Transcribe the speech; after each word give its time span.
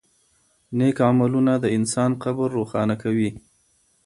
نېک 0.77 0.97
عملونه 1.09 1.53
د 1.59 1.65
انسان 1.77 2.11
قبر 2.23 2.47
روښانه 2.57 2.95
کوي. 3.03 3.29